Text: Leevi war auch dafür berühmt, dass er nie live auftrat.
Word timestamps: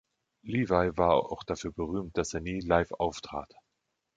Leevi 0.43 0.97
war 0.97 1.31
auch 1.31 1.43
dafür 1.43 1.71
berühmt, 1.71 2.17
dass 2.17 2.33
er 2.33 2.39
nie 2.41 2.59
live 2.61 2.91
auftrat. 2.93 3.53